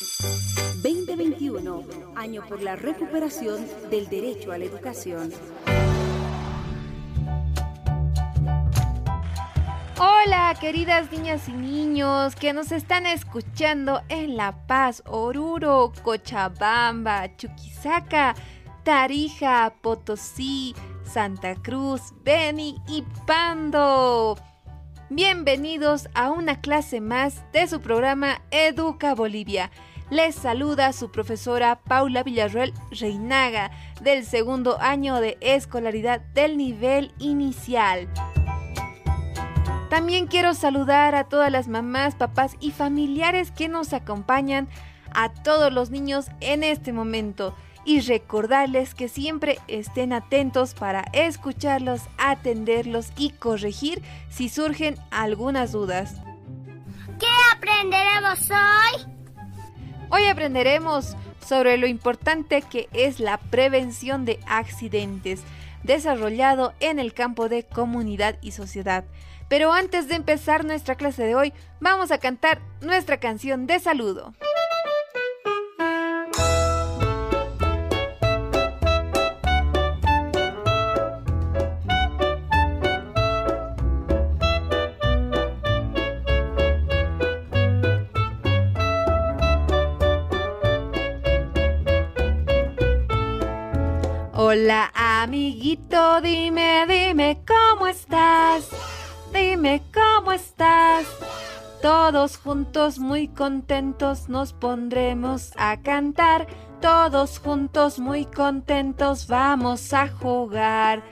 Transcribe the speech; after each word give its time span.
2021, 0.00 1.84
año 2.16 2.42
por 2.48 2.62
la 2.62 2.74
recuperación 2.74 3.66
del 3.90 4.08
derecho 4.08 4.50
a 4.50 4.56
la 4.56 4.64
educación. 4.64 5.30
Hola, 9.98 10.56
queridas 10.58 11.12
niñas 11.12 11.50
y 11.50 11.52
niños 11.52 12.34
que 12.34 12.54
nos 12.54 12.72
están 12.72 13.04
escuchando 13.04 14.00
en 14.08 14.38
La 14.38 14.66
Paz, 14.66 15.02
Oruro, 15.04 15.92
Cochabamba, 16.02 17.36
Chuquisaca, 17.36 18.34
Tarija, 18.84 19.74
Potosí, 19.82 20.74
Santa 21.04 21.56
Cruz, 21.56 22.14
Beni 22.24 22.80
y 22.88 23.04
Pando. 23.26 24.38
Bienvenidos 25.10 26.08
a 26.14 26.30
una 26.30 26.62
clase 26.62 27.02
más 27.02 27.42
de 27.52 27.66
su 27.66 27.80
programa 27.82 28.40
Educa 28.50 29.14
Bolivia. 29.14 29.70
Les 30.10 30.34
saluda 30.34 30.92
su 30.92 31.12
profesora 31.12 31.78
Paula 31.82 32.24
Villarruel 32.24 32.74
Reinaga 32.90 33.70
del 34.02 34.26
segundo 34.26 34.80
año 34.80 35.20
de 35.20 35.38
escolaridad 35.40 36.20
del 36.20 36.56
nivel 36.56 37.14
inicial. 37.20 38.08
También 39.88 40.26
quiero 40.26 40.54
saludar 40.54 41.14
a 41.14 41.28
todas 41.28 41.52
las 41.52 41.68
mamás, 41.68 42.16
papás 42.16 42.56
y 42.58 42.72
familiares 42.72 43.52
que 43.52 43.68
nos 43.68 43.92
acompañan, 43.92 44.68
a 45.12 45.32
todos 45.32 45.72
los 45.72 45.90
niños 45.90 46.26
en 46.40 46.64
este 46.64 46.92
momento 46.92 47.54
y 47.84 48.00
recordarles 48.00 48.96
que 48.96 49.08
siempre 49.08 49.58
estén 49.68 50.12
atentos 50.12 50.74
para 50.74 51.02
escucharlos, 51.12 52.02
atenderlos 52.18 53.12
y 53.16 53.30
corregir 53.30 54.02
si 54.28 54.48
surgen 54.48 54.96
algunas 55.12 55.70
dudas. 55.70 56.16
¿Qué 57.18 57.26
aprenderemos 57.54 58.50
hoy? 58.50 59.19
Hoy 60.12 60.26
aprenderemos 60.26 61.16
sobre 61.46 61.76
lo 61.76 61.86
importante 61.86 62.62
que 62.62 62.88
es 62.92 63.20
la 63.20 63.38
prevención 63.38 64.24
de 64.24 64.40
accidentes, 64.44 65.42
desarrollado 65.84 66.74
en 66.80 66.98
el 66.98 67.14
campo 67.14 67.48
de 67.48 67.62
comunidad 67.62 68.36
y 68.40 68.50
sociedad. 68.50 69.04
Pero 69.48 69.72
antes 69.72 70.08
de 70.08 70.16
empezar 70.16 70.64
nuestra 70.64 70.96
clase 70.96 71.22
de 71.22 71.36
hoy, 71.36 71.52
vamos 71.78 72.10
a 72.10 72.18
cantar 72.18 72.60
nuestra 72.80 73.20
canción 73.20 73.68
de 73.68 73.78
saludo. 73.78 74.34
Hola 94.52 94.90
amiguito, 94.96 96.20
dime, 96.20 96.84
dime 96.88 97.40
cómo 97.46 97.86
estás. 97.86 98.68
Dime 99.32 99.80
cómo 99.94 100.32
estás. 100.32 101.06
Todos 101.80 102.36
juntos 102.36 102.98
muy 102.98 103.28
contentos 103.28 104.28
nos 104.28 104.52
pondremos 104.52 105.52
a 105.56 105.80
cantar. 105.80 106.48
Todos 106.80 107.38
juntos 107.38 108.00
muy 108.00 108.24
contentos 108.24 109.28
vamos 109.28 109.92
a 109.92 110.08
jugar. 110.08 111.04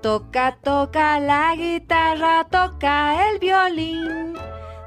Toca, 0.00 0.58
toca 0.62 1.18
la 1.18 1.56
guitarra, 1.56 2.46
toca 2.48 3.28
el 3.28 3.40
violín. 3.40 4.34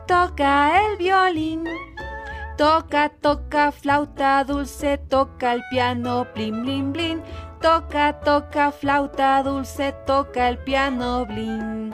Toca 0.07 0.81
el 0.85 0.95
violín. 0.95 1.65
Toca, 2.57 3.09
toca 3.09 3.73
flauta 3.73 4.45
dulce, 4.45 4.97
toca 4.97 5.51
el 5.51 5.63
piano, 5.69 6.25
blin, 6.33 6.61
blin, 6.61 6.93
blin. 6.93 7.21
Toca, 7.61 8.13
toca 8.25 8.71
flauta 8.71 9.43
dulce, 9.43 9.93
toca 10.07 10.49
el 10.49 10.57
piano, 10.57 11.25
blin. 11.27 11.93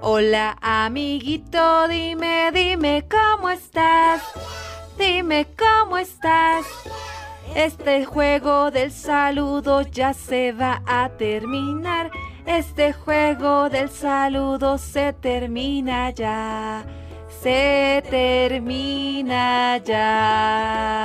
Hola 0.00 0.56
amiguito, 0.60 1.88
dime, 1.88 2.52
dime 2.52 3.04
cómo 3.10 3.50
estás. 3.50 4.22
Dime 4.96 5.48
cómo 5.58 5.98
estás. 5.98 6.64
Este 7.56 8.04
juego 8.04 8.70
del 8.70 8.92
saludo 8.92 9.82
ya 9.82 10.14
se 10.14 10.52
va 10.52 10.80
a 10.86 11.08
terminar. 11.18 12.12
Este 12.46 12.92
juego 12.92 13.68
del 13.68 13.90
saludo 13.90 14.78
se 14.78 15.12
termina 15.12 16.10
ya. 16.10 16.84
Se 17.42 18.04
termina 18.08 19.78
ya. 19.78 21.00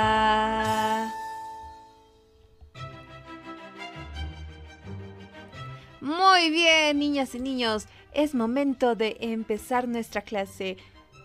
Muy 6.06 6.52
bien, 6.52 7.00
niñas 7.00 7.34
y 7.34 7.40
niños 7.40 7.88
es 8.12 8.32
momento 8.32 8.94
de 8.94 9.16
empezar 9.18 9.88
nuestra 9.88 10.22
clase. 10.22 10.76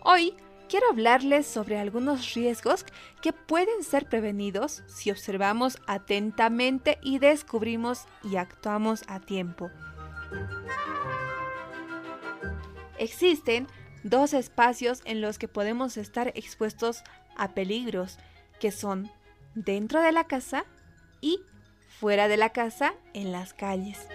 Hoy 0.03 0.33
quiero 0.67 0.87
hablarles 0.89 1.45
sobre 1.45 1.77
algunos 1.77 2.33
riesgos 2.33 2.83
que 3.21 3.31
pueden 3.31 3.83
ser 3.83 4.09
prevenidos 4.09 4.81
si 4.87 5.11
observamos 5.11 5.77
atentamente 5.85 6.97
y 7.03 7.19
descubrimos 7.19 8.05
y 8.23 8.37
actuamos 8.37 9.03
a 9.05 9.19
tiempo. 9.19 9.69
Existen 12.97 13.67
dos 14.03 14.33
espacios 14.33 15.03
en 15.05 15.21
los 15.21 15.37
que 15.37 15.47
podemos 15.47 15.95
estar 15.95 16.29
expuestos 16.29 17.03
a 17.37 17.53
peligros, 17.53 18.17
que 18.59 18.71
son 18.71 19.11
dentro 19.53 20.01
de 20.01 20.11
la 20.11 20.23
casa 20.23 20.65
y 21.21 21.39
fuera 21.99 22.27
de 22.27 22.37
la 22.37 22.49
casa 22.49 22.95
en 23.13 23.31
las 23.31 23.53
calles. 23.53 24.07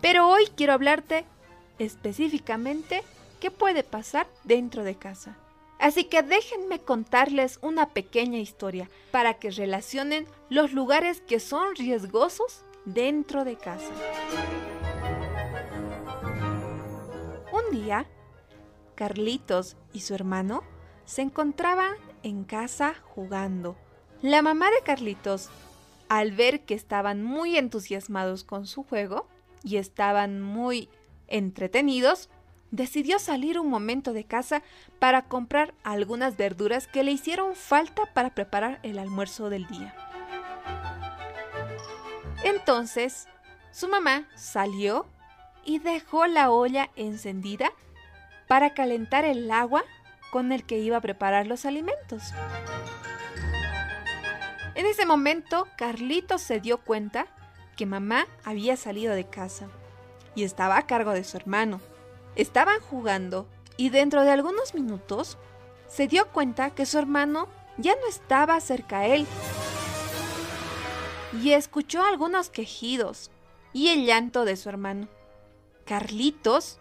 Pero 0.00 0.28
hoy 0.28 0.46
quiero 0.56 0.72
hablarte 0.72 1.24
específicamente 1.78 3.02
qué 3.40 3.50
puede 3.50 3.82
pasar 3.82 4.26
dentro 4.44 4.84
de 4.84 4.94
casa. 4.96 5.36
Así 5.78 6.04
que 6.04 6.22
déjenme 6.22 6.78
contarles 6.78 7.58
una 7.62 7.88
pequeña 7.88 8.38
historia 8.38 8.90
para 9.10 9.34
que 9.34 9.50
relacionen 9.50 10.26
los 10.50 10.72
lugares 10.72 11.22
que 11.22 11.40
son 11.40 11.74
riesgosos 11.74 12.64
dentro 12.84 13.44
de 13.44 13.56
casa. 13.56 13.92
Un 17.52 17.74
día, 17.74 18.06
Carlitos 18.94 19.76
y 19.94 20.00
su 20.00 20.14
hermano 20.14 20.62
se 21.06 21.22
encontraban 21.22 21.92
en 22.22 22.44
casa 22.44 22.94
jugando. 23.02 23.76
La 24.20 24.42
mamá 24.42 24.66
de 24.70 24.82
Carlitos, 24.84 25.48
al 26.10 26.32
ver 26.32 26.66
que 26.66 26.74
estaban 26.74 27.22
muy 27.22 27.56
entusiasmados 27.56 28.44
con 28.44 28.66
su 28.66 28.82
juego, 28.82 29.26
y 29.62 29.76
estaban 29.76 30.40
muy 30.40 30.88
entretenidos, 31.28 32.28
decidió 32.70 33.18
salir 33.18 33.58
un 33.58 33.68
momento 33.68 34.12
de 34.12 34.24
casa 34.24 34.62
para 34.98 35.22
comprar 35.22 35.74
algunas 35.82 36.36
verduras 36.36 36.86
que 36.86 37.04
le 37.04 37.12
hicieron 37.12 37.54
falta 37.54 38.06
para 38.14 38.34
preparar 38.34 38.78
el 38.82 38.98
almuerzo 38.98 39.50
del 39.50 39.66
día. 39.66 39.94
Entonces, 42.44 43.28
su 43.70 43.88
mamá 43.88 44.28
salió 44.34 45.06
y 45.64 45.78
dejó 45.78 46.26
la 46.26 46.50
olla 46.50 46.90
encendida 46.96 47.72
para 48.48 48.74
calentar 48.74 49.24
el 49.24 49.50
agua 49.50 49.84
con 50.30 50.52
el 50.52 50.64
que 50.64 50.78
iba 50.78 50.96
a 50.96 51.00
preparar 51.00 51.46
los 51.46 51.64
alimentos. 51.64 52.32
En 54.74 54.86
ese 54.86 55.04
momento, 55.04 55.68
Carlitos 55.76 56.40
se 56.40 56.60
dio 56.60 56.78
cuenta 56.78 57.26
que 57.80 57.86
mamá 57.86 58.26
había 58.44 58.76
salido 58.76 59.14
de 59.14 59.24
casa 59.24 59.70
y 60.34 60.44
estaba 60.44 60.76
a 60.76 60.86
cargo 60.86 61.12
de 61.12 61.24
su 61.24 61.38
hermano. 61.38 61.80
Estaban 62.36 62.78
jugando 62.78 63.46
y 63.78 63.88
dentro 63.88 64.22
de 64.22 64.30
algunos 64.30 64.74
minutos 64.74 65.38
se 65.88 66.06
dio 66.06 66.28
cuenta 66.28 66.74
que 66.74 66.84
su 66.84 66.98
hermano 66.98 67.48
ya 67.78 67.94
no 67.94 68.06
estaba 68.06 68.60
cerca 68.60 68.98
a 68.98 69.06
él 69.06 69.26
y 71.42 71.52
escuchó 71.52 72.04
algunos 72.04 72.50
quejidos 72.50 73.30
y 73.72 73.88
el 73.88 74.04
llanto 74.04 74.44
de 74.44 74.56
su 74.56 74.68
hermano. 74.68 75.08
Carlitos, 75.86 76.80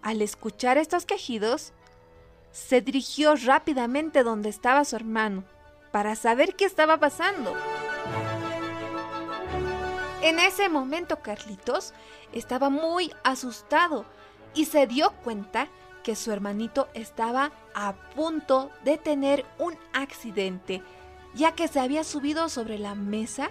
al 0.00 0.22
escuchar 0.22 0.78
estos 0.78 1.04
quejidos, 1.04 1.74
se 2.50 2.80
dirigió 2.80 3.34
rápidamente 3.36 4.22
donde 4.22 4.48
estaba 4.48 4.86
su 4.86 4.96
hermano 4.96 5.44
para 5.92 6.16
saber 6.16 6.56
qué 6.56 6.64
estaba 6.64 6.96
pasando. 6.96 7.54
En 10.22 10.38
ese 10.38 10.68
momento 10.68 11.20
Carlitos 11.20 11.94
estaba 12.32 12.68
muy 12.68 13.10
asustado 13.24 14.04
y 14.54 14.66
se 14.66 14.86
dio 14.86 15.12
cuenta 15.24 15.68
que 16.02 16.14
su 16.14 16.30
hermanito 16.30 16.88
estaba 16.92 17.52
a 17.74 17.94
punto 18.14 18.70
de 18.84 18.98
tener 18.98 19.46
un 19.58 19.74
accidente, 19.94 20.82
ya 21.34 21.52
que 21.52 21.68
se 21.68 21.80
había 21.80 22.04
subido 22.04 22.50
sobre 22.50 22.78
la 22.78 22.94
mesa 22.94 23.50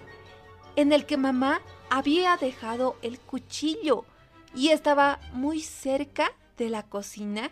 en 0.75 0.93
el 0.93 1.07
que 1.07 1.17
mamá 1.17 1.61
había 1.89 2.37
dejado 2.37 2.97
el 3.01 3.19
cuchillo 3.19 4.05
y 4.53 4.69
estaba 4.69 5.19
muy 5.33 5.61
cerca 5.61 6.33
de 6.57 6.69
la 6.69 6.83
cocina 6.83 7.49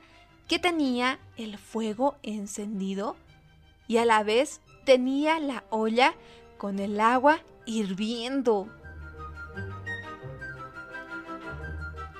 que 0.48 0.60
tenía 0.60 1.20
el 1.38 1.58
fuego 1.58 2.18
encendido 2.22 3.16
y 3.88 3.98
a 3.98 4.06
la 4.06 4.22
vez 4.22 4.62
tenía 4.86 5.40
la 5.40 5.63
olla 5.72 6.13
con 6.60 6.78
el 6.78 7.00
agua 7.00 7.40
hirviendo. 7.66 8.70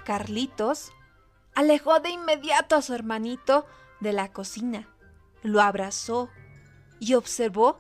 Carlitos 0.08 0.94
alejó 1.54 2.00
de 2.00 2.12
inmediato 2.12 2.78
a 2.78 2.82
su 2.82 2.94
hermanito 2.94 3.66
de 4.00 4.14
la 4.14 4.32
cocina, 4.32 4.88
lo 5.44 5.60
abrazó 5.60 6.30
y 7.02 7.16
observó 7.16 7.78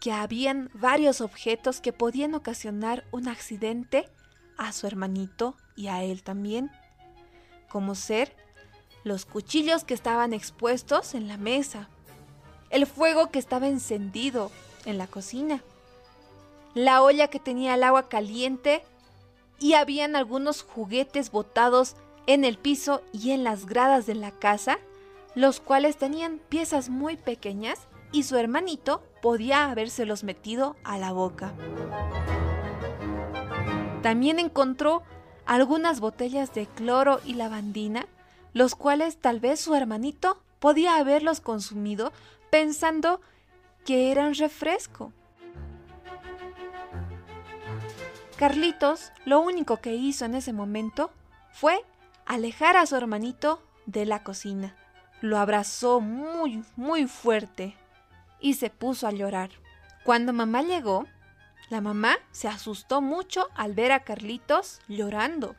que 0.00 0.10
habían 0.10 0.70
varios 0.72 1.20
objetos 1.20 1.82
que 1.82 1.92
podían 1.92 2.34
ocasionar 2.34 3.04
un 3.10 3.28
accidente 3.28 4.08
a 4.56 4.72
su 4.72 4.86
hermanito 4.86 5.54
y 5.76 5.88
a 5.88 6.02
él 6.02 6.22
también, 6.22 6.70
como 7.68 7.94
ser 7.94 8.34
los 9.04 9.26
cuchillos 9.26 9.84
que 9.84 9.92
estaban 9.92 10.32
expuestos 10.32 11.14
en 11.14 11.28
la 11.28 11.36
mesa, 11.36 11.90
el 12.70 12.86
fuego 12.86 13.30
que 13.30 13.38
estaba 13.38 13.68
encendido 13.68 14.50
en 14.86 14.96
la 14.96 15.08
cocina, 15.08 15.62
la 16.72 17.02
olla 17.02 17.28
que 17.28 17.38
tenía 17.38 17.74
el 17.74 17.82
agua 17.82 18.08
caliente 18.08 18.82
y 19.58 19.74
habían 19.74 20.16
algunos 20.16 20.62
juguetes 20.62 21.30
botados 21.30 21.96
en 22.26 22.44
el 22.44 22.58
piso 22.58 23.02
y 23.12 23.30
en 23.30 23.44
las 23.44 23.66
gradas 23.66 24.06
de 24.06 24.14
la 24.14 24.30
casa, 24.30 24.78
los 25.34 25.60
cuales 25.60 25.96
tenían 25.96 26.40
piezas 26.48 26.88
muy 26.88 27.16
pequeñas 27.16 27.86
y 28.12 28.24
su 28.24 28.36
hermanito 28.36 29.02
podía 29.22 29.70
habérselos 29.70 30.24
metido 30.24 30.76
a 30.84 30.98
la 30.98 31.12
boca. 31.12 31.52
También 34.02 34.38
encontró 34.38 35.02
algunas 35.46 36.00
botellas 36.00 36.52
de 36.54 36.66
cloro 36.66 37.20
y 37.24 37.34
lavandina, 37.34 38.06
los 38.52 38.74
cuales 38.74 39.18
tal 39.18 39.40
vez 39.40 39.60
su 39.60 39.74
hermanito 39.74 40.40
podía 40.58 40.96
haberlos 40.96 41.40
consumido 41.40 42.12
pensando 42.50 43.20
que 43.84 44.10
eran 44.10 44.34
refresco. 44.34 45.12
Carlitos 48.36 49.12
lo 49.24 49.40
único 49.40 49.78
que 49.78 49.94
hizo 49.94 50.26
en 50.26 50.34
ese 50.34 50.52
momento 50.52 51.10
fue 51.52 51.82
alejar 52.26 52.76
a 52.76 52.84
su 52.84 52.94
hermanito 52.94 53.62
de 53.86 54.04
la 54.04 54.22
cocina. 54.22 54.76
Lo 55.22 55.38
abrazó 55.38 56.00
muy, 56.00 56.62
muy 56.76 57.06
fuerte 57.06 57.74
y 58.38 58.54
se 58.54 58.68
puso 58.68 59.06
a 59.06 59.12
llorar. 59.12 59.48
Cuando 60.04 60.34
mamá 60.34 60.60
llegó, 60.60 61.06
la 61.70 61.80
mamá 61.80 62.18
se 62.30 62.46
asustó 62.46 63.00
mucho 63.00 63.48
al 63.54 63.72
ver 63.72 63.90
a 63.90 64.00
Carlitos 64.00 64.80
llorando. 64.86 65.56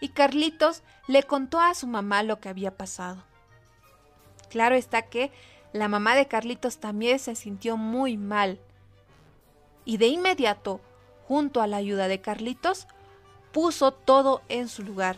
Y 0.00 0.10
Carlitos 0.10 0.84
le 1.08 1.24
contó 1.24 1.58
a 1.58 1.74
su 1.74 1.88
mamá 1.88 2.22
lo 2.22 2.38
que 2.38 2.48
había 2.48 2.76
pasado. 2.76 3.24
Claro 4.48 4.76
está 4.76 5.02
que 5.02 5.32
la 5.72 5.88
mamá 5.88 6.14
de 6.14 6.28
Carlitos 6.28 6.78
también 6.78 7.18
se 7.18 7.34
sintió 7.34 7.76
muy 7.76 8.16
mal. 8.16 8.60
Y 9.84 9.96
de 9.96 10.06
inmediato, 10.06 10.80
junto 11.30 11.62
a 11.62 11.68
la 11.68 11.76
ayuda 11.76 12.08
de 12.08 12.20
Carlitos, 12.20 12.88
puso 13.52 13.92
todo 13.92 14.42
en 14.48 14.66
su 14.66 14.82
lugar 14.82 15.16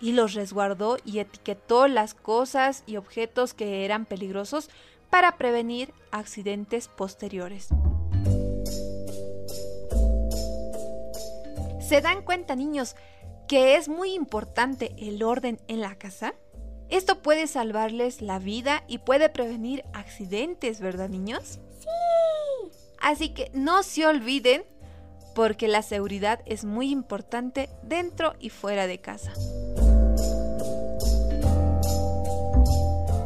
y 0.00 0.12
los 0.12 0.32
resguardó 0.32 0.96
y 1.04 1.18
etiquetó 1.18 1.86
las 1.86 2.14
cosas 2.14 2.82
y 2.86 2.96
objetos 2.96 3.52
que 3.52 3.84
eran 3.84 4.06
peligrosos 4.06 4.70
para 5.10 5.36
prevenir 5.36 5.92
accidentes 6.12 6.88
posteriores. 6.88 7.68
¿Se 11.86 12.00
dan 12.00 12.22
cuenta, 12.22 12.56
niños, 12.56 12.96
que 13.46 13.76
es 13.76 13.90
muy 13.90 14.14
importante 14.14 14.94
el 14.96 15.22
orden 15.22 15.60
en 15.68 15.82
la 15.82 15.94
casa? 15.96 16.32
Esto 16.88 17.20
puede 17.20 17.48
salvarles 17.48 18.22
la 18.22 18.38
vida 18.38 18.82
y 18.88 18.96
puede 18.96 19.28
prevenir 19.28 19.84
accidentes, 19.92 20.80
¿verdad, 20.80 21.10
niños? 21.10 21.58
Sí. 21.80 21.88
Así 22.98 23.34
que 23.34 23.50
no 23.52 23.82
se 23.82 24.06
olviden 24.06 24.71
porque 25.34 25.68
la 25.68 25.82
seguridad 25.82 26.40
es 26.46 26.64
muy 26.64 26.90
importante 26.90 27.68
dentro 27.82 28.34
y 28.38 28.50
fuera 28.50 28.86
de 28.86 28.98
casa. 28.98 29.32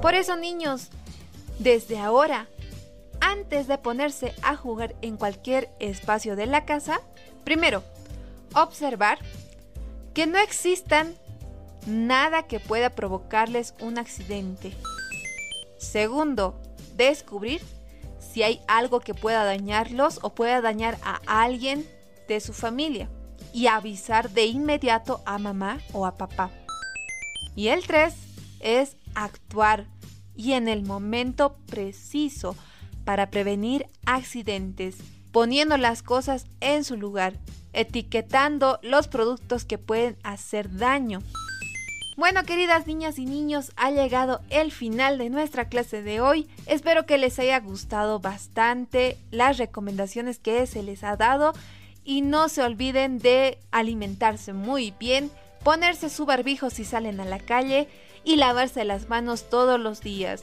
Por 0.01 0.15
eso, 0.15 0.37
niños, 0.37 0.89
desde 1.59 1.99
ahora, 1.99 2.47
antes 3.21 3.67
de 3.67 3.79
ponerse 3.79 4.35
a 4.43 4.57
jugar 4.57 4.95
en 5.03 5.17
cualquier 5.17 5.69
espacio 5.81 6.37
de 6.37 6.47
la 6.47 6.65
casa, 6.65 7.01
primero, 7.45 7.83
observar 8.55 9.19
que 10.15 10.27
no 10.27 10.39
existan 10.39 11.15
nada 11.87 12.45
que 12.45 12.61
pueda 12.61 12.91
provocarles 12.91 13.75
un 13.81 13.99
accidente. 13.99 14.73
Segundo, 15.79 16.61
descubrir 16.95 17.61
si 18.19 18.43
hay 18.43 18.61
algo 18.69 19.01
que 19.01 19.15
pueda 19.15 19.45
dañarlos 19.45 20.19
o 20.23 20.35
pueda 20.35 20.61
dañar 20.61 20.99
a 21.03 21.43
alguien 21.43 21.87
de 22.29 22.41
su 22.41 22.53
familia 22.53 23.11
y 23.53 23.67
avisar 23.67 24.31
de 24.31 24.47
inmediato 24.47 25.23
a 25.25 25.39
mamá 25.39 25.81
o 25.93 26.07
a 26.07 26.17
papá. 26.17 26.51
Y 27.55 27.69
el 27.69 27.87
3 27.87 28.15
es 28.61 28.97
actuar 29.15 29.87
y 30.35 30.53
en 30.53 30.69
el 30.69 30.83
momento 30.83 31.57
preciso 31.67 32.57
para 33.05 33.31
prevenir 33.31 33.87
accidentes, 34.05 34.97
poniendo 35.33 35.77
las 35.79 36.03
cosas 36.03 36.47
en 36.61 36.85
su 36.85 36.97
lugar, 36.97 37.39
etiquetando 37.73 38.79
los 38.83 39.09
productos 39.09 39.65
que 39.65 39.79
pueden 39.79 40.19
hacer 40.23 40.77
daño. 40.77 41.23
Bueno, 42.17 42.45
queridas 42.45 42.87
niñas 42.87 43.19
y 43.19 43.27
niños, 43.27 43.73
ha 43.77 43.91
llegado 43.91 44.41
el 44.49 44.73
final 44.73 45.19
de 45.19 45.29
nuestra 45.29 45.69
clase 45.69 46.03
de 46.03 46.21
hoy. 46.21 46.49
Espero 46.65 47.05
que 47.05 47.19
les 47.19 47.39
haya 47.39 47.61
gustado 47.61 48.21
bastante 48.21 49.19
las 49.31 49.59
recomendaciones 49.59 50.39
que 50.39 50.67
se 50.67 50.83
les 50.83 51.05
ha 51.05 51.17
dado 51.17 51.53
y 52.07 52.23
no 52.23 52.49
se 52.49 52.63
olviden 52.63 53.19
de 53.19 53.59
alimentarse 53.73 54.53
muy 54.53 54.93
bien, 54.93 55.31
ponerse 55.65 56.09
su 56.09 56.25
barbijo 56.25 56.71
si 56.71 56.85
salen 56.85 57.21
a 57.21 57.25
la 57.25 57.41
calle 57.41 57.89
y 58.25 58.37
lavarse 58.37 58.85
las 58.85 59.09
manos 59.09 59.51
todos 59.51 59.79
los 59.79 60.01
días. 60.01 60.43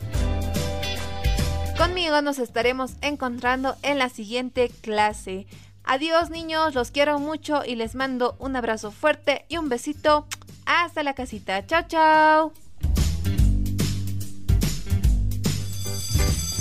Conmigo 1.77 2.21
nos 2.21 2.37
estaremos 2.37 2.93
encontrando 3.01 3.75
en 3.81 3.97
la 3.97 4.09
siguiente 4.09 4.69
clase. 4.81 5.47
Adiós 5.85 6.29
niños, 6.29 6.75
los 6.75 6.91
quiero 6.91 7.17
mucho 7.17 7.63
y 7.65 7.75
les 7.75 7.95
mando 7.95 8.35
un 8.39 8.55
abrazo 8.55 8.91
fuerte 8.91 9.45
y 9.47 9.57
un 9.57 9.69
besito. 9.69 10.27
Hasta 10.65 11.01
la 11.01 11.13
casita. 11.13 11.65
Chao, 11.65 11.83
chao. 11.87 12.53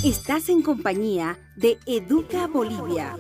Estás 0.04 0.48
en 0.48 0.62
compañía 0.62 1.38
de 1.56 1.78
Educa 1.86 2.48
Bolivia. 2.48 3.14